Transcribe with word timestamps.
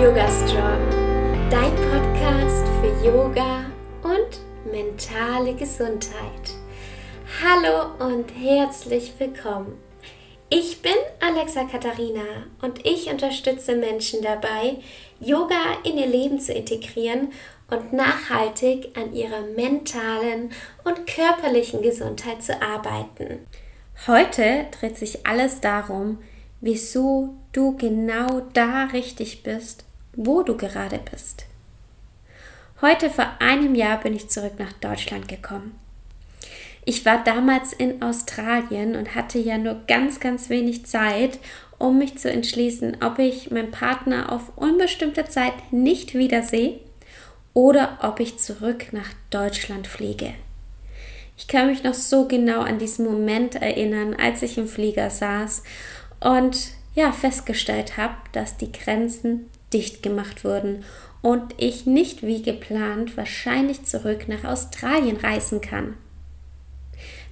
Yoga 0.00 0.26
Strong, 0.30 0.80
dein 1.50 1.76
Podcast 1.76 2.64
für 2.80 3.06
Yoga 3.06 3.66
und 4.02 4.72
mentale 4.72 5.52
Gesundheit. 5.52 6.54
Hallo 7.44 8.06
und 8.06 8.30
herzlich 8.30 9.12
willkommen. 9.18 9.76
Ich 10.48 10.80
bin 10.80 10.94
Alexa 11.20 11.64
Katharina 11.64 12.46
und 12.62 12.86
ich 12.86 13.10
unterstütze 13.10 13.76
Menschen 13.76 14.22
dabei, 14.22 14.76
Yoga 15.20 15.76
in 15.84 15.98
ihr 15.98 16.06
Leben 16.06 16.40
zu 16.40 16.54
integrieren 16.54 17.32
und 17.70 17.92
nachhaltig 17.92 18.96
an 18.96 19.12
ihrer 19.12 19.42
mentalen 19.54 20.50
und 20.82 21.06
körperlichen 21.06 21.82
Gesundheit 21.82 22.42
zu 22.42 22.62
arbeiten. 22.62 23.46
Heute 24.06 24.64
dreht 24.80 24.96
sich 24.96 25.26
alles 25.26 25.60
darum, 25.60 26.20
wieso 26.62 27.34
du 27.52 27.76
genau 27.76 28.40
da 28.54 28.84
richtig 28.94 29.42
bist, 29.42 29.84
wo 30.14 30.42
du 30.42 30.56
gerade 30.56 31.00
bist. 31.10 31.46
Heute 32.80 33.10
vor 33.10 33.30
einem 33.40 33.74
Jahr 33.74 34.00
bin 34.00 34.14
ich 34.14 34.28
zurück 34.28 34.54
nach 34.58 34.72
Deutschland 34.72 35.28
gekommen. 35.28 35.78
Ich 36.84 37.04
war 37.04 37.22
damals 37.22 37.72
in 37.72 38.02
Australien 38.02 38.96
und 38.96 39.14
hatte 39.14 39.38
ja 39.38 39.58
nur 39.58 39.82
ganz, 39.86 40.18
ganz 40.18 40.48
wenig 40.48 40.86
Zeit, 40.86 41.38
um 41.78 41.98
mich 41.98 42.18
zu 42.18 42.30
entschließen, 42.30 42.98
ob 43.02 43.18
ich 43.18 43.50
meinen 43.50 43.70
Partner 43.70 44.32
auf 44.32 44.56
unbestimmte 44.56 45.24
Zeit 45.26 45.52
nicht 45.70 46.14
wiedersehe 46.14 46.80
oder 47.52 47.98
ob 48.02 48.20
ich 48.20 48.38
zurück 48.38 48.92
nach 48.92 49.10
Deutschland 49.30 49.86
fliege. 49.86 50.32
Ich 51.36 51.48
kann 51.48 51.68
mich 51.68 51.82
noch 51.82 51.94
so 51.94 52.28
genau 52.28 52.60
an 52.60 52.78
diesen 52.78 53.06
Moment 53.06 53.56
erinnern, 53.56 54.14
als 54.14 54.42
ich 54.42 54.58
im 54.58 54.68
Flieger 54.68 55.10
saß 55.10 55.62
und 56.20 56.68
ja 56.94 57.12
festgestellt 57.12 57.96
habe, 57.96 58.14
dass 58.32 58.56
die 58.56 58.72
Grenzen 58.72 59.50
dicht 59.72 60.02
gemacht 60.02 60.44
wurden 60.44 60.84
und 61.22 61.54
ich 61.58 61.86
nicht 61.86 62.22
wie 62.22 62.42
geplant 62.42 63.16
wahrscheinlich 63.16 63.84
zurück 63.84 64.28
nach 64.28 64.44
Australien 64.44 65.16
reisen 65.16 65.60
kann. 65.60 65.96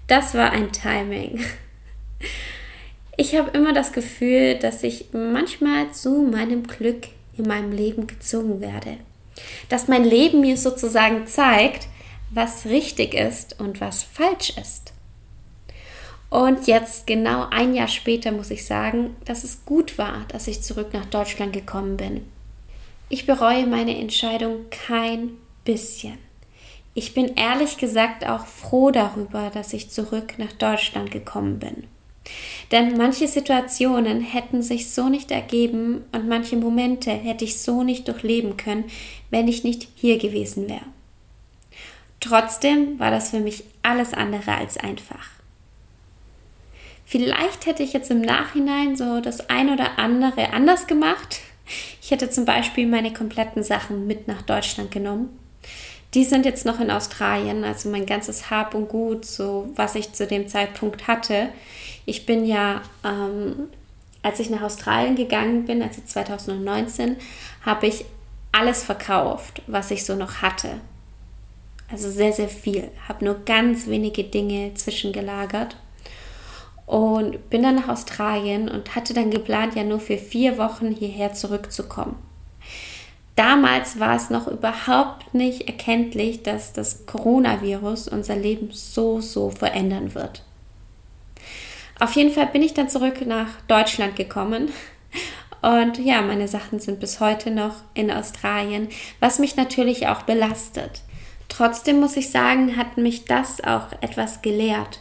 Das 0.07 0.35
war 0.35 0.51
ein 0.53 0.73
Timing. 0.73 1.41
Ich 3.21 3.35
habe 3.35 3.51
immer 3.51 3.73
das 3.73 3.93
Gefühl, 3.93 4.55
dass 4.55 4.85
ich 4.85 5.07
manchmal 5.13 5.93
zu 5.93 6.23
meinem 6.23 6.67
Glück 6.67 7.09
in 7.37 7.49
meinem 7.49 7.73
Leben 7.73 8.07
gezogen 8.07 8.61
werde. 8.61 8.97
Dass 9.69 9.89
mein 9.89 10.05
Leben 10.05 10.41
mir 10.41 10.57
sozusagen 10.57 11.27
zeigt, 11.27 11.89
was 12.31 12.67
richtig 12.67 13.15
ist 13.15 13.59
und 13.61 13.81
was 13.81 14.03
falsch 14.03 14.57
ist. 14.57 14.93
Und 16.31 16.67
jetzt, 16.67 17.07
genau 17.07 17.47
ein 17.51 17.75
Jahr 17.75 17.89
später, 17.89 18.33
muss 18.33 18.51
ich 18.51 18.67
sagen, 18.67 19.17
dass 19.25 19.45
es 19.45 19.65
gut 19.65 19.97
war, 19.97 20.27
dass 20.29 20.47
ich 20.47 20.63
zurück 20.63 20.93
nach 20.93 21.07
Deutschland 21.07 21.53
gekommen 21.53 21.97
bin. 21.97 22.27
Ich 23.09 23.27
bereue 23.27 23.67
meine 23.67 23.99
Entscheidung 23.99 24.67
kein 24.71 25.31
bisschen. 25.65 26.19
Ich 26.93 27.15
bin 27.15 27.37
ehrlich 27.37 27.79
gesagt 27.79 28.27
auch 28.27 28.47
froh 28.47 28.91
darüber, 28.91 29.51
dass 29.51 29.73
ich 29.73 29.91
zurück 29.91 30.35
nach 30.37 30.53
Deutschland 30.53 31.11
gekommen 31.11 31.59
bin. 31.59 31.85
Denn 32.73 32.99
manche 32.99 33.29
Situationen 33.29 34.21
hätten 34.21 34.63
sich 34.63 34.91
so 34.91 35.09
nicht 35.09 35.31
ergeben 35.31 36.05
und 36.13 36.29
manche 36.29 36.57
Momente 36.57 37.11
hätte 37.11 37.45
ich 37.45 37.61
so 37.61 37.83
nicht 37.83 38.07
durchleben 38.09 38.59
können, 38.59 38.85
wenn 39.31 39.49
ich 39.49 39.65
nicht 39.65 39.89
hier 39.95 40.19
gewesen 40.19 40.69
wäre. 40.69 40.85
Trotzdem 42.21 42.99
war 42.99 43.11
das 43.11 43.31
für 43.31 43.41
mich 43.41 43.65
alles 43.83 44.13
andere 44.13 44.53
als 44.53 44.77
einfach. 44.77 45.38
Vielleicht 47.11 47.65
hätte 47.65 47.83
ich 47.83 47.95
jetzt 47.95 48.11
im 48.11 48.21
Nachhinein 48.21 48.95
so 48.95 49.23
das 49.23 49.49
ein 49.49 49.71
oder 49.71 49.99
andere 49.99 50.53
anders 50.53 50.87
gemacht. 50.87 51.41
Ich 52.03 52.11
hätte 52.11 52.29
zum 52.29 52.45
Beispiel 52.45 52.87
meine 52.87 53.15
kompletten 53.15 53.65
Sachen 53.65 54.07
mit 54.07 54.29
nach 54.29 54.43
Deutschland 54.43 54.91
genommen. 54.91 55.31
Die 56.13 56.25
sind 56.25 56.45
jetzt 56.45 56.67
noch 56.67 56.81
in 56.81 56.91
Australien, 56.91 57.65
also 57.65 57.89
mein 57.89 58.05
ganzes 58.05 58.51
Hab 58.51 58.75
und 58.75 58.91
Gut, 58.91 59.25
so 59.25 59.71
was 59.75 59.95
ich 59.95 60.13
zu 60.13 60.27
dem 60.27 60.49
Zeitpunkt 60.49 61.07
hatte. 61.07 61.49
Ich 62.05 62.27
bin 62.27 62.45
ja, 62.45 62.83
ähm, 63.03 63.71
als 64.23 64.39
ich 64.41 64.51
nach 64.51 64.61
Australien 64.61 65.17
gegangen 65.17 65.65
bin, 65.65 65.81
also 65.81 66.03
2019, 66.05 67.17
habe 67.65 67.87
ich 67.87 68.05
alles 68.53 68.85
verkauft, 68.85 69.63
was 69.67 69.91
ich 69.91 70.05
so 70.05 70.15
noch 70.15 70.43
hatte. 70.43 70.73
Also 71.91 72.11
sehr, 72.11 72.35
sehr 72.35 72.51
viel. 72.51 72.91
Habe 73.09 73.25
nur 73.25 73.37
ganz 73.47 73.87
wenige 73.87 74.25
Dinge 74.25 74.75
zwischengelagert 74.75 75.75
und 76.89 77.51
bin 77.51 77.63
dann 77.63 77.75
nach 77.75 77.89
Australien 77.89 78.71
und 78.71 78.97
hatte 78.97 79.13
dann 79.13 79.31
geplant, 79.31 79.77
ja 79.77 79.85
nur 79.85 80.01
für 80.01 80.17
vier 80.17 80.57
Wochen 80.57 80.91
hierher 80.91 81.35
zurückzukommen. 81.35 82.17
Damals 83.37 84.01
war 84.01 84.17
es 84.17 84.31
noch 84.31 84.49
überhaupt 84.49 85.35
nicht 85.35 85.69
erkenntlich, 85.69 86.43
dass 86.43 86.73
das 86.73 87.05
Coronavirus 87.05 88.09
unser 88.09 88.37
Leben 88.37 88.71
so, 88.73 89.21
so 89.21 89.51
verändern 89.51 90.15
wird. 90.15 90.43
Auf 92.01 92.13
jeden 92.13 92.33
Fall 92.33 92.47
bin 92.47 92.63
ich 92.63 92.73
dann 92.73 92.89
zurück 92.89 93.25
nach 93.27 93.49
Deutschland 93.69 94.17
gekommen. 94.17 94.71
Und 95.61 95.99
ja, 95.99 96.23
meine 96.23 96.49
Sachen 96.49 96.81
sind 96.81 97.01
bis 97.01 97.21
heute 97.21 97.51
noch 97.51 97.75
in 97.93 98.11
Australien, 98.11 98.89
was 99.21 99.39
mich 99.39 99.57
natürlich 99.57 100.09
auch 100.09 100.23
belastet. 100.23 101.03
Trotzdem 101.49 102.01
muss 102.01 102.17
ich 102.17 102.31
sagen, 102.31 102.79
hat 102.79 102.97
mich 102.97 103.27
das 103.27 103.63
auch 103.63 103.93
etwas 104.01 104.41
gelehrt. 104.41 105.01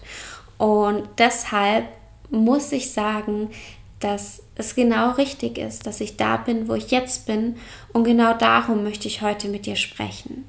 Und 0.57 1.07
deshalb 1.17 1.87
muss 2.29 2.71
ich 2.71 2.91
sagen, 2.91 3.49
dass 3.99 4.43
es 4.55 4.75
genau 4.75 5.11
richtig 5.11 5.57
ist, 5.57 5.87
dass 5.87 6.01
ich 6.01 6.17
da 6.17 6.37
bin, 6.37 6.67
wo 6.67 6.73
ich 6.73 6.91
jetzt 6.91 7.25
bin. 7.25 7.57
Und 7.93 8.03
genau 8.03 8.33
darum 8.33 8.83
möchte 8.83 9.07
ich 9.07 9.21
heute 9.21 9.47
mit 9.47 9.65
dir 9.65 9.75
sprechen. 9.75 10.45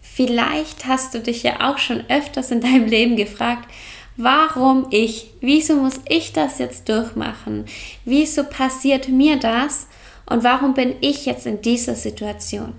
Vielleicht 0.00 0.86
hast 0.86 1.14
du 1.14 1.20
dich 1.20 1.42
ja 1.42 1.70
auch 1.70 1.78
schon 1.78 2.04
öfters 2.08 2.50
in 2.50 2.60
deinem 2.60 2.86
Leben 2.86 3.16
gefragt, 3.16 3.70
warum 4.16 4.86
ich? 4.90 5.30
Wieso 5.40 5.76
muss 5.76 6.00
ich 6.08 6.32
das 6.32 6.58
jetzt 6.58 6.88
durchmachen? 6.88 7.66
Wieso 8.04 8.44
passiert 8.44 9.08
mir 9.08 9.38
das? 9.38 9.86
Und 10.26 10.44
warum 10.44 10.74
bin 10.74 10.96
ich 11.00 11.24
jetzt 11.24 11.46
in 11.46 11.62
dieser 11.62 11.94
Situation? 11.94 12.74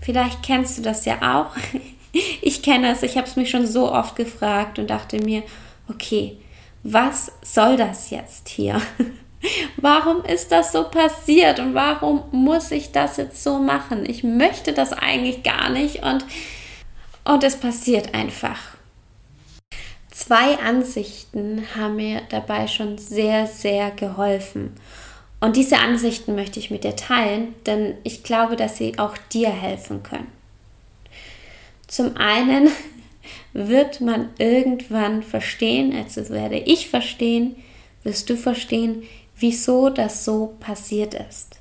Vielleicht 0.00 0.42
kennst 0.42 0.78
du 0.78 0.82
das 0.82 1.04
ja 1.04 1.40
auch. 1.40 1.56
Ich 2.42 2.62
kenne 2.62 2.92
es, 2.92 3.02
ich 3.02 3.16
habe 3.16 3.26
es 3.26 3.36
mich 3.36 3.50
schon 3.50 3.66
so 3.66 3.90
oft 3.90 4.16
gefragt 4.16 4.78
und 4.78 4.90
dachte 4.90 5.18
mir, 5.18 5.42
okay, 5.88 6.36
was 6.82 7.32
soll 7.42 7.76
das 7.76 8.10
jetzt 8.10 8.48
hier? 8.48 8.80
Warum 9.76 10.24
ist 10.24 10.52
das 10.52 10.72
so 10.72 10.84
passiert 10.84 11.58
und 11.58 11.74
warum 11.74 12.22
muss 12.30 12.70
ich 12.70 12.92
das 12.92 13.16
jetzt 13.16 13.42
so 13.42 13.58
machen? 13.58 14.08
Ich 14.08 14.22
möchte 14.22 14.72
das 14.72 14.92
eigentlich 14.92 15.42
gar 15.42 15.68
nicht 15.68 16.04
und, 16.04 16.24
und 17.24 17.42
es 17.42 17.56
passiert 17.56 18.14
einfach. 18.14 18.58
Zwei 20.12 20.58
Ansichten 20.58 21.66
haben 21.74 21.96
mir 21.96 22.22
dabei 22.28 22.68
schon 22.68 22.98
sehr, 22.98 23.48
sehr 23.48 23.90
geholfen. 23.90 24.74
Und 25.40 25.56
diese 25.56 25.78
Ansichten 25.78 26.36
möchte 26.36 26.60
ich 26.60 26.70
mit 26.70 26.84
dir 26.84 26.94
teilen, 26.94 27.54
denn 27.66 27.96
ich 28.04 28.22
glaube, 28.22 28.54
dass 28.54 28.76
sie 28.76 28.96
auch 29.00 29.16
dir 29.32 29.48
helfen 29.48 30.04
können. 30.04 30.41
Zum 31.92 32.16
einen 32.16 32.70
wird 33.52 34.00
man 34.00 34.30
irgendwann 34.38 35.22
verstehen, 35.22 35.94
also 35.94 36.30
werde 36.30 36.56
ich 36.56 36.88
verstehen, 36.88 37.54
wirst 38.02 38.30
du 38.30 38.36
verstehen, 38.38 39.02
wieso 39.36 39.90
das 39.90 40.24
so 40.24 40.56
passiert 40.58 41.12
ist. 41.12 41.60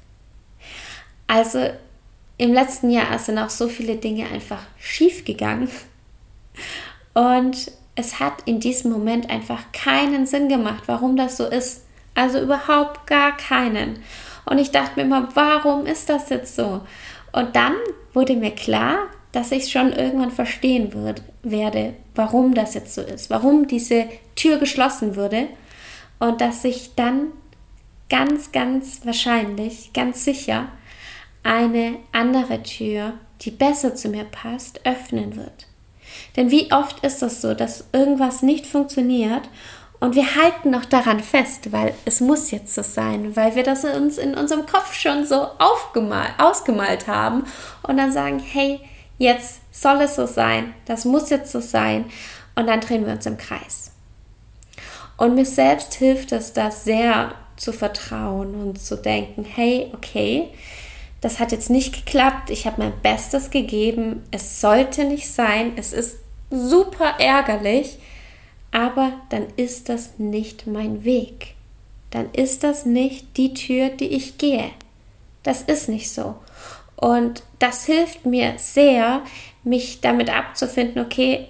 Also 1.27 1.69
im 2.37 2.53
letzten 2.53 2.91
Jahr 2.91 3.19
sind 3.19 3.39
auch 3.39 3.49
so 3.49 3.67
viele 3.67 3.97
Dinge 3.97 4.25
einfach 4.27 4.63
schief 4.79 5.25
gegangen 5.25 5.69
und 7.13 7.69
es 7.95 8.21
hat 8.21 8.35
in 8.45 8.61
diesem 8.61 8.89
Moment 8.89 9.29
einfach 9.29 9.73
keinen 9.73 10.25
Sinn 10.25 10.47
gemacht, 10.47 10.83
warum 10.85 11.17
das 11.17 11.35
so 11.35 11.45
ist. 11.45 11.83
Also 12.15 12.39
überhaupt 12.39 13.05
gar 13.05 13.35
keinen. 13.35 14.01
Und 14.45 14.59
ich 14.59 14.71
dachte 14.71 14.93
mir 14.95 15.01
immer, 15.01 15.27
warum 15.33 15.85
ist 15.85 16.07
das 16.07 16.29
jetzt 16.29 16.55
so? 16.55 16.81
Und 17.33 17.53
dann 17.57 17.73
wurde 18.13 18.35
mir 18.37 18.51
klar, 18.51 19.07
dass 19.31 19.51
ich 19.51 19.71
schon 19.71 19.93
irgendwann 19.93 20.31
verstehen 20.31 20.93
wird, 20.93 21.21
werde, 21.43 21.93
warum 22.15 22.53
das 22.53 22.73
jetzt 22.73 22.93
so 22.93 23.01
ist, 23.01 23.29
warum 23.29 23.67
diese 23.67 24.07
Tür 24.35 24.57
geschlossen 24.57 25.15
wurde 25.15 25.47
und 26.19 26.41
dass 26.41 26.61
sich 26.61 26.91
dann 26.95 27.27
ganz, 28.09 28.51
ganz 28.51 29.01
wahrscheinlich, 29.05 29.93
ganz 29.93 30.25
sicher 30.25 30.67
eine 31.43 31.95
andere 32.11 32.61
Tür, 32.61 33.13
die 33.41 33.51
besser 33.51 33.95
zu 33.95 34.09
mir 34.09 34.25
passt, 34.25 34.85
öffnen 34.85 35.35
wird. 35.35 35.67
Denn 36.35 36.51
wie 36.51 36.71
oft 36.71 37.03
ist 37.03 37.21
das 37.21 37.41
so, 37.41 37.53
dass 37.53 37.85
irgendwas 37.93 38.41
nicht 38.41 38.67
funktioniert 38.67 39.49
und 39.99 40.15
wir 40.15 40.35
halten 40.35 40.71
noch 40.71 40.85
daran 40.85 41.19
fest, 41.19 41.71
weil 41.71 41.93
es 42.05 42.21
muss 42.21 42.51
jetzt 42.51 42.73
so 42.73 42.81
sein, 42.81 43.35
weil 43.35 43.55
wir 43.55 43.63
das 43.63 43.85
uns 43.85 44.17
in 44.17 44.35
unserem 44.35 44.65
Kopf 44.65 44.93
schon 44.93 45.25
so 45.25 45.47
aufgemalt, 45.59 46.33
ausgemalt 46.37 47.07
haben 47.07 47.43
und 47.83 47.97
dann 47.97 48.11
sagen, 48.11 48.39
hey, 48.39 48.81
jetzt 49.21 49.61
soll 49.71 50.01
es 50.01 50.15
so 50.15 50.25
sein, 50.25 50.73
das 50.85 51.05
muss 51.05 51.29
jetzt 51.29 51.51
so 51.51 51.59
sein 51.59 52.05
und 52.55 52.67
dann 52.67 52.81
drehen 52.81 53.05
wir 53.05 53.13
uns 53.13 53.25
im 53.25 53.37
Kreis. 53.37 53.91
Und 55.17 55.35
mir 55.35 55.45
selbst 55.45 55.93
hilft 55.93 56.31
es 56.31 56.53
da 56.53 56.71
sehr 56.71 57.35
zu 57.55 57.71
vertrauen 57.71 58.55
und 58.55 58.81
zu 58.81 58.97
denken, 58.97 59.45
hey, 59.45 59.91
okay, 59.93 60.49
das 61.21 61.39
hat 61.39 61.51
jetzt 61.51 61.69
nicht 61.69 61.93
geklappt, 61.93 62.49
ich 62.49 62.65
habe 62.65 62.81
mein 62.81 62.99
Bestes 63.03 63.51
gegeben, 63.51 64.23
es 64.31 64.59
sollte 64.59 65.05
nicht 65.05 65.31
sein, 65.31 65.73
es 65.75 65.93
ist 65.93 66.17
super 66.49 67.19
ärgerlich, 67.19 67.99
aber 68.71 69.13
dann 69.29 69.45
ist 69.55 69.89
das 69.89 70.17
nicht 70.17 70.65
mein 70.65 71.03
Weg. 71.03 71.53
Dann 72.09 72.31
ist 72.33 72.63
das 72.63 72.85
nicht 72.85 73.37
die 73.37 73.53
Tür, 73.53 73.89
die 73.89 74.07
ich 74.07 74.39
gehe. 74.39 74.71
Das 75.43 75.61
ist 75.61 75.87
nicht 75.87 76.11
so. 76.11 76.35
Und 77.01 77.41
das 77.57 77.85
hilft 77.87 78.27
mir 78.27 78.53
sehr, 78.57 79.23
mich 79.63 80.01
damit 80.01 80.29
abzufinden, 80.29 81.03
okay, 81.03 81.47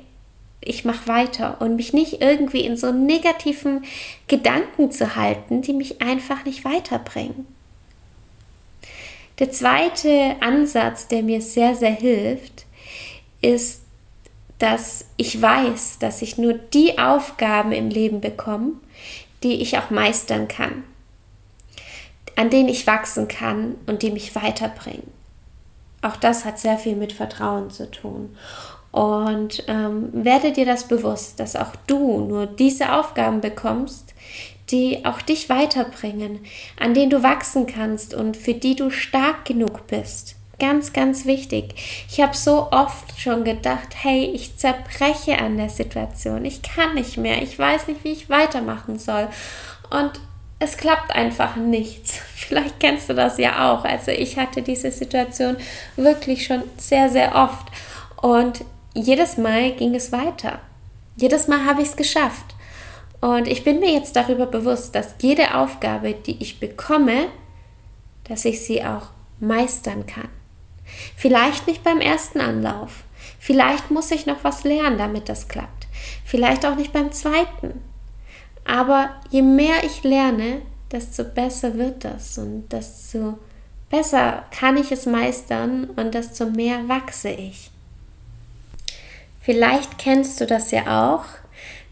ich 0.61 0.85
mache 0.85 1.07
weiter 1.07 1.59
und 1.59 1.75
mich 1.75 1.91
nicht 1.91 2.21
irgendwie 2.21 2.61
in 2.61 2.77
so 2.77 2.91
negativen 2.93 3.83
Gedanken 4.27 4.91
zu 4.91 5.17
halten, 5.17 5.61
die 5.61 5.73
mich 5.73 6.01
einfach 6.01 6.45
nicht 6.45 6.63
weiterbringen. 6.63 7.45
Der 9.39 9.51
zweite 9.51 10.37
Ansatz, 10.39 11.09
der 11.09 11.21
mir 11.21 11.41
sehr, 11.41 11.75
sehr 11.75 11.91
hilft, 11.91 12.65
ist, 13.41 13.81
dass 14.57 15.05
ich 15.17 15.41
weiß, 15.41 15.99
dass 15.99 16.21
ich 16.21 16.37
nur 16.37 16.53
die 16.53 16.97
Aufgaben 16.97 17.73
im 17.73 17.89
Leben 17.89 18.21
bekomme, 18.21 18.73
die 19.43 19.61
ich 19.61 19.77
auch 19.77 19.89
meistern 19.89 20.47
kann, 20.47 20.83
an 22.37 22.49
denen 22.49 22.69
ich 22.69 22.87
wachsen 22.87 23.27
kann 23.27 23.75
und 23.85 24.01
die 24.01 24.11
mich 24.11 24.33
weiterbringen. 24.33 25.20
Auch 26.01 26.15
das 26.15 26.45
hat 26.45 26.59
sehr 26.59 26.77
viel 26.77 26.95
mit 26.95 27.13
Vertrauen 27.13 27.69
zu 27.69 27.89
tun. 27.89 28.35
Und 28.91 29.63
ähm, 29.67 30.09
werde 30.11 30.51
dir 30.51 30.65
das 30.65 30.87
bewusst, 30.87 31.39
dass 31.39 31.55
auch 31.55 31.75
du 31.87 32.19
nur 32.19 32.45
diese 32.45 32.93
Aufgaben 32.93 33.39
bekommst, 33.39 34.13
die 34.69 35.05
auch 35.05 35.21
dich 35.21 35.49
weiterbringen, 35.49 36.39
an 36.79 36.93
denen 36.93 37.09
du 37.09 37.23
wachsen 37.23 37.67
kannst 37.67 38.13
und 38.13 38.35
für 38.35 38.53
die 38.53 38.75
du 38.75 38.89
stark 38.89 39.45
genug 39.45 39.87
bist. 39.87 40.35
Ganz, 40.59 40.93
ganz 40.93 41.25
wichtig. 41.25 41.73
Ich 42.09 42.21
habe 42.21 42.35
so 42.35 42.71
oft 42.71 43.19
schon 43.19 43.43
gedacht, 43.43 43.95
hey, 43.95 44.25
ich 44.25 44.57
zerbreche 44.57 45.39
an 45.39 45.57
der 45.57 45.69
Situation. 45.69 46.45
Ich 46.45 46.61
kann 46.61 46.93
nicht 46.93 47.17
mehr. 47.17 47.41
Ich 47.41 47.57
weiß 47.57 47.87
nicht, 47.87 48.03
wie 48.03 48.11
ich 48.11 48.29
weitermachen 48.29 48.99
soll. 48.99 49.27
Und 49.89 50.19
es 50.61 50.77
klappt 50.77 51.11
einfach 51.11 51.55
nichts. 51.55 52.19
Vielleicht 52.35 52.79
kennst 52.79 53.09
du 53.09 53.13
das 53.13 53.37
ja 53.37 53.71
auch. 53.71 53.83
Also 53.83 54.11
ich 54.11 54.37
hatte 54.37 54.61
diese 54.61 54.91
Situation 54.91 55.57
wirklich 55.95 56.45
schon 56.45 56.63
sehr, 56.77 57.09
sehr 57.09 57.35
oft. 57.35 57.67
Und 58.21 58.63
jedes 58.93 59.37
Mal 59.37 59.71
ging 59.71 59.95
es 59.95 60.11
weiter. 60.11 60.59
Jedes 61.15 61.47
Mal 61.47 61.65
habe 61.65 61.81
ich 61.81 61.89
es 61.89 61.95
geschafft. 61.95 62.55
Und 63.21 63.47
ich 63.47 63.63
bin 63.63 63.79
mir 63.79 63.91
jetzt 63.91 64.15
darüber 64.15 64.45
bewusst, 64.45 64.95
dass 64.95 65.15
jede 65.19 65.55
Aufgabe, 65.55 66.13
die 66.13 66.41
ich 66.41 66.59
bekomme, 66.59 67.27
dass 68.25 68.45
ich 68.45 68.63
sie 68.63 68.83
auch 68.83 69.09
meistern 69.39 70.05
kann. 70.05 70.29
Vielleicht 71.15 71.67
nicht 71.67 71.83
beim 71.83 72.01
ersten 72.01 72.39
Anlauf. 72.39 73.03
Vielleicht 73.39 73.89
muss 73.89 74.11
ich 74.11 74.27
noch 74.27 74.43
was 74.43 74.63
lernen, 74.63 74.97
damit 74.99 75.27
das 75.27 75.47
klappt. 75.47 75.87
Vielleicht 76.23 76.65
auch 76.65 76.75
nicht 76.75 76.93
beim 76.93 77.11
zweiten. 77.11 77.81
Aber 78.65 79.09
je 79.29 79.41
mehr 79.41 79.83
ich 79.83 80.03
lerne, 80.03 80.61
desto 80.91 81.23
besser 81.23 81.75
wird 81.75 82.03
das 82.03 82.37
und 82.37 82.71
desto 82.71 83.37
besser 83.89 84.45
kann 84.51 84.77
ich 84.77 84.91
es 84.91 85.05
meistern 85.05 85.85
und 85.95 86.13
desto 86.13 86.45
mehr 86.45 86.87
wachse 86.87 87.29
ich. 87.29 87.71
Vielleicht 89.41 89.97
kennst 89.97 90.39
du 90.39 90.45
das 90.45 90.71
ja 90.71 91.13
auch, 91.13 91.25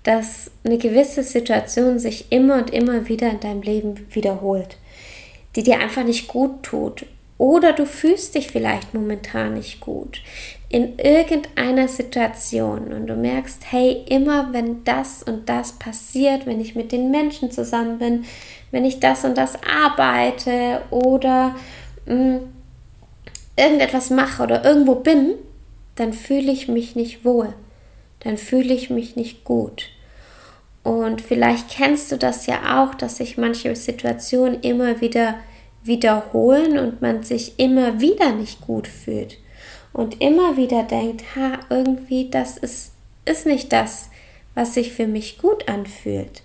dass 0.03 0.51
eine 0.63 0.77
gewisse 0.77 1.23
Situation 1.23 1.99
sich 1.99 2.31
immer 2.31 2.55
und 2.55 2.69
immer 2.69 3.07
wieder 3.09 3.29
in 3.29 3.39
deinem 3.39 3.61
Leben 3.61 4.07
wiederholt, 4.11 4.77
die 5.55 5.63
dir 5.63 5.79
einfach 5.79 6.03
nicht 6.03 6.27
gut 6.27 6.63
tut. 6.63 7.05
Oder 7.39 7.71
du 7.71 7.85
fühlst 7.85 8.35
dich 8.35 8.51
vielleicht 8.51 8.93
momentan 8.93 9.55
nicht 9.55 9.79
gut 9.79 10.21
in 10.67 10.99
irgendeiner 10.99 11.87
Situation 11.87 12.93
und 12.93 13.07
du 13.07 13.15
merkst, 13.15 13.71
hey, 13.71 14.03
immer 14.07 14.53
wenn 14.53 14.83
das 14.83 15.23
und 15.23 15.49
das 15.49 15.71
passiert, 15.71 16.45
wenn 16.45 16.61
ich 16.61 16.75
mit 16.75 16.91
den 16.91 17.09
Menschen 17.09 17.49
zusammen 17.49 17.97
bin, 17.97 18.25
wenn 18.69 18.85
ich 18.85 18.99
das 18.99 19.25
und 19.25 19.35
das 19.35 19.57
arbeite 19.63 20.81
oder 20.91 21.55
mh, 22.05 22.15
mm, 22.15 22.39
irgendetwas 23.55 24.11
mache 24.11 24.43
oder 24.43 24.63
irgendwo 24.63 24.95
bin, 24.95 25.33
dann 25.95 26.13
fühle 26.13 26.51
ich 26.51 26.67
mich 26.67 26.95
nicht 26.95 27.25
wohl, 27.25 27.53
dann 28.19 28.37
fühle 28.37 28.73
ich 28.73 28.89
mich 28.89 29.15
nicht 29.15 29.43
gut. 29.43 29.89
Und 30.83 31.21
vielleicht 31.21 31.69
kennst 31.69 32.11
du 32.11 32.17
das 32.17 32.45
ja 32.45 32.83
auch, 32.83 32.95
dass 32.95 33.17
sich 33.17 33.37
manche 33.37 33.75
Situationen 33.75 34.61
immer 34.61 35.01
wieder 35.01 35.35
wiederholen 35.89 36.79
und 36.79 37.01
man 37.01 37.23
sich 37.23 37.59
immer 37.59 37.99
wieder 37.99 38.31
nicht 38.31 38.61
gut 38.61 38.87
fühlt 38.87 39.37
und 39.91 40.21
immer 40.21 40.55
wieder 40.55 40.83
denkt, 40.83 41.35
ha, 41.35 41.59
irgendwie 41.69 42.29
das 42.29 42.57
ist, 42.57 42.93
ist 43.25 43.45
nicht 43.45 43.73
das, 43.73 44.09
was 44.55 44.73
sich 44.73 44.93
für 44.93 45.07
mich 45.07 45.37
gut 45.37 45.67
anfühlt. 45.67 46.43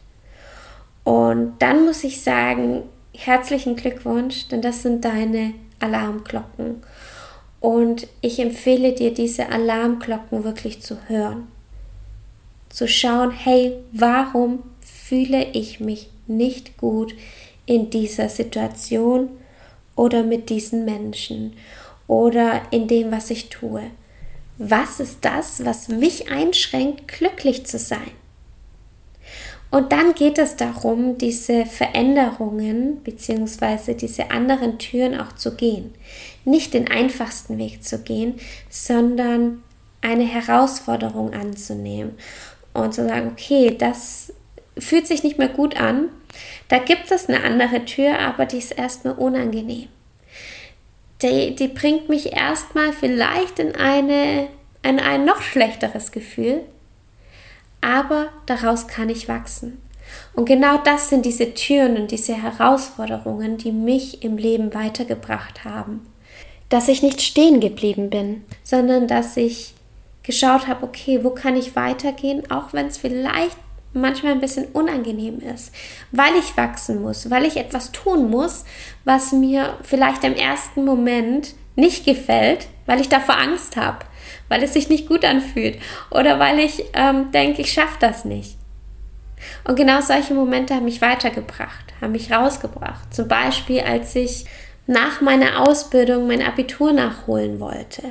Und 1.05 1.55
dann 1.61 1.85
muss 1.85 2.03
ich 2.03 2.23
sagen, 2.23 2.83
herzlichen 3.17 3.77
Glückwunsch, 3.77 4.49
denn 4.49 4.63
das 4.63 4.83
sind 4.83 5.05
deine 5.05 5.55
Alarmglocken. 5.79 6.83
Und 7.61 8.09
ich 8.21 8.41
empfehle 8.41 8.93
dir, 8.93 9.15
diese 9.15 9.51
Alarmglocken 9.51 10.45
wirklich 10.45 10.83
zu 10.83 10.97
hören. 11.09 11.47
Zu 12.69 12.89
schauen, 12.89 13.31
hey, 13.31 13.77
warum 13.93 14.63
fühle 14.81 15.47
ich 15.53 15.81
mich 15.81 16.11
nicht 16.27 16.77
gut 16.77 17.15
in 17.67 17.91
dieser 17.91 18.29
Situation 18.29 19.31
oder 19.97 20.23
mit 20.23 20.51
diesen 20.51 20.85
Menschen 20.85 21.55
oder 22.07 22.63
in 22.71 22.89
dem, 22.89 23.11
was 23.11 23.31
ich 23.31 23.49
tue? 23.49 23.83
Was 24.59 25.01
ist 25.01 25.19
das, 25.23 25.65
was 25.65 25.89
mich 25.89 26.31
einschränkt, 26.31 27.09
glücklich 27.09 27.67
zu 27.67 27.79
sein? 27.79 28.11
Und 29.75 29.91
dann 29.91 30.15
geht 30.15 30.39
es 30.39 30.55
darum, 30.55 31.19
diese 31.19 31.67
Veränderungen 31.67 32.99
bzw. 33.03 33.95
diese 33.95 34.31
anderen 34.31 34.79
Türen 34.79 35.19
auch 35.19 35.35
zu 35.35 35.57
gehen. 35.57 35.93
Nicht 36.45 36.75
den 36.75 36.89
einfachsten 36.89 37.59
Weg 37.59 37.83
zu 37.83 37.99
gehen, 37.99 38.35
sondern 38.71 39.65
eine 40.01 40.23
Herausforderung 40.23 41.33
anzunehmen 41.33 42.13
und 42.73 42.95
zu 42.95 43.05
sagen, 43.09 43.33
okay, 43.33 43.75
das 43.77 44.33
fühlt 44.79 45.09
sich 45.09 45.25
nicht 45.25 45.39
mehr 45.39 45.49
gut 45.49 45.77
an. 45.81 46.09
Da 46.69 46.79
gibt 46.79 47.11
es 47.11 47.29
eine 47.29 47.43
andere 47.45 47.85
Tür, 47.85 48.19
aber 48.19 48.47
die 48.47 48.59
ist 48.59 48.73
erstmal 48.73 49.15
unangenehm. 49.15 49.89
Die, 51.23 51.55
die 51.55 51.69
bringt 51.69 52.09
mich 52.09 52.33
erstmal 52.33 52.93
vielleicht 52.93 53.59
in, 53.59 53.75
eine, 53.77 54.49
in 54.83 55.01
ein 55.01 55.25
noch 55.25 55.43
schlechteres 55.43 56.13
Gefühl, 56.13 56.63
aber 57.81 58.29
daraus 58.47 58.89
kann 58.89 59.09
ich 59.09 59.29
wachsen. 59.29 59.81
Und 60.35 60.47
genau 60.47 60.79
das 60.79 61.09
sind 61.09 61.25
diese 61.25 61.55
Türen 61.55 61.97
und 61.97 62.11
diese 62.11 62.35
Herausforderungen, 62.35 63.57
die 63.57 63.73
mich 63.73 64.23
im 64.23 64.37
Leben 64.37 64.75
weitergebracht 64.75 65.65
haben. 65.65 66.07
Dass 66.69 66.89
ich 66.89 67.03
nicht 67.03 67.23
stehen 67.23 67.61
geblieben 67.61 68.11
bin, 68.11 68.45
sondern 68.63 69.07
dass 69.07 69.37
ich 69.37 69.75
geschaut 70.23 70.67
habe, 70.67 70.85
okay, 70.85 71.23
wo 71.23 71.31
kann 71.31 71.57
ich 71.57 71.77
weitergehen, 71.77 72.51
auch 72.51 72.73
wenn 72.73 72.87
es 72.87 72.99
vielleicht 72.99 73.57
manchmal 73.95 74.33
ein 74.33 74.41
bisschen 74.41 74.67
unangenehm 74.67 75.41
ist, 75.41 75.73
weil 76.13 76.35
ich 76.37 76.57
wachsen 76.57 77.03
muss, 77.03 77.31
weil 77.31 77.45
ich 77.45 77.57
etwas 77.57 77.93
tun 77.93 78.31
muss, 78.31 78.65
was 79.05 79.33
mir 79.33 79.79
vielleicht 79.83 80.25
im 80.25 80.35
ersten 80.35 80.85
Moment 80.85 81.55
nicht 81.77 82.05
gefällt, 82.05 82.69
weil 82.87 83.01
ich 83.01 83.09
davor 83.09 83.39
Angst 83.39 83.77
habe 83.77 84.05
weil 84.49 84.63
es 84.63 84.73
sich 84.73 84.89
nicht 84.89 85.09
gut 85.09 85.25
anfühlt 85.25 85.79
oder 86.11 86.39
weil 86.39 86.59
ich 86.59 86.85
ähm, 86.93 87.31
denke, 87.33 87.63
ich 87.63 87.73
schaffe 87.73 87.97
das 88.01 88.25
nicht. 88.25 88.57
Und 89.65 89.77
genau 89.77 90.01
solche 90.01 90.35
Momente 90.35 90.75
haben 90.75 90.85
mich 90.85 91.03
weitergebracht, 91.03 91.93
haben 92.01 92.13
mich 92.13 92.33
rausgebracht. 92.33 93.13
Zum 93.13 93.29
Beispiel, 93.29 93.81
als 93.81 94.15
ich 94.17 94.47
nach 94.87 95.21
meiner 95.21 95.67
Ausbildung 95.67 96.27
mein 96.27 96.43
Abitur 96.43 96.93
nachholen 96.93 97.59
wollte 97.59 98.03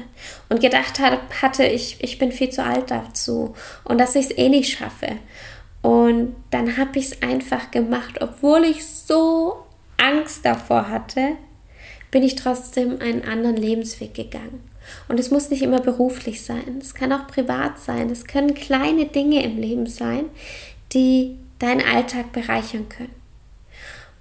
und 0.50 0.60
gedacht 0.60 1.00
hatte, 1.00 1.64
ich, 1.66 1.98
ich 2.04 2.18
bin 2.18 2.32
viel 2.32 2.50
zu 2.50 2.64
alt 2.64 2.90
dazu 2.90 3.56
und 3.84 4.00
dass 4.00 4.16
ich 4.16 4.26
es 4.26 4.38
eh 4.38 4.50
nicht 4.50 4.78
schaffe. 4.78 5.18
Und 5.84 6.36
dann 6.50 6.78
habe 6.78 6.98
ich 6.98 7.12
es 7.12 7.22
einfach 7.22 7.70
gemacht, 7.70 8.22
obwohl 8.22 8.64
ich 8.64 8.86
so 8.86 9.58
Angst 9.98 10.46
davor 10.46 10.90
hatte, 10.90 11.34
bin 12.10 12.24
ich 12.24 12.36
trotzdem 12.36 13.00
einen 13.02 13.24
anderen 13.24 13.58
Lebensweg 13.58 14.14
gegangen. 14.14 14.64
Und 15.10 15.20
es 15.20 15.30
muss 15.30 15.50
nicht 15.50 15.62
immer 15.62 15.82
beruflich 15.82 16.42
sein, 16.42 16.80
es 16.80 16.94
kann 16.96 17.12
auch 17.12 17.28
privat 17.28 17.80
sein, 17.80 18.10
es 18.10 18.26
können 18.26 18.54
kleine 18.54 19.06
Dinge 19.06 19.44
im 19.44 19.58
Leben 19.58 19.86
sein, 19.86 20.26
die 20.94 21.38
deinen 21.60 21.82
Alltag 21.82 22.32
bereichern 22.32 22.88
können. 22.88 23.14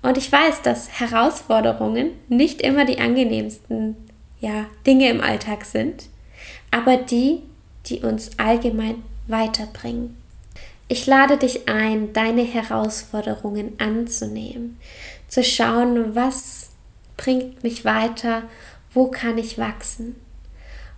Und 0.03 0.19
ich 0.19 0.31
weiß, 0.33 0.63
dass 0.63 1.01
Herausforderungen 1.01 2.11
nicht 2.29 2.61
immer 2.61 2.85
die 2.85 2.99
angenehmsten 2.99 3.97
ja, 4.41 4.67
Dinge 4.85 5.09
im 5.09 5.21
Alltag 5.21 5.65
sind, 5.65 6.09
aber 6.73 6.97
die, 6.97 7.43
die 7.87 8.01
uns 8.01 8.37
allgemein 8.37 9.03
weiterbringen. 9.29 10.22
Ich 10.93 11.07
lade 11.07 11.39
dich 11.39 11.71
ein, 11.71 12.13
deine 12.13 12.43
Herausforderungen 12.43 13.81
anzunehmen, 13.81 14.79
zu 15.27 15.43
schauen, 15.43 16.15
was 16.15 16.73
bringt 17.17 17.63
mich 17.63 17.87
weiter, 17.87 18.43
wo 18.93 19.07
kann 19.07 19.39
ich 19.39 19.57
wachsen. 19.57 20.17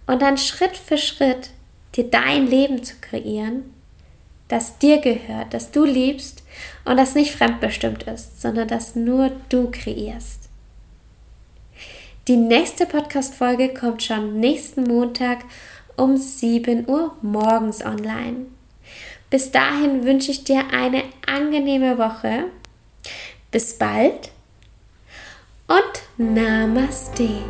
Und 0.09 0.21
dann 0.21 0.37
Schritt 0.37 0.77
für 0.77 0.99
Schritt 0.99 1.51
dir 1.95 2.11
dein 2.11 2.49
Leben 2.49 2.83
zu 2.83 2.97
kreieren, 3.01 3.73
das 4.49 4.79
dir 4.79 4.99
gehört, 4.99 5.55
das 5.55 5.71
du 5.71 5.85
liebst 5.85 6.43
und 6.85 6.97
das 6.97 7.15
nicht 7.15 7.31
fremdbestimmt 7.31 8.03
ist, 8.03 8.43
sondern 8.43 8.67
das 8.67 8.97
nur 8.97 9.31
du 9.49 9.71
kreierst. 9.71 10.49
Die 12.27 12.37
nächste 12.37 12.87
Podcast-Folge 12.87 13.73
kommt 13.73 14.03
schon 14.03 14.41
nächsten 14.41 14.83
Montag 14.83 15.45
um 15.97 16.17
7 16.17 16.89
Uhr 16.89 17.17
morgens 17.23 17.85
online. 17.85 18.47
Bis 19.35 19.50
dahin 19.50 20.05
wünsche 20.05 20.31
ich 20.31 20.45
dir 20.45 20.62
eine 20.73 21.03
angenehme 21.26 21.99
Woche. 21.99 22.45
Bis 23.50 23.76
bald 23.76 24.31
und 25.67 26.35
Namaste. 26.35 27.43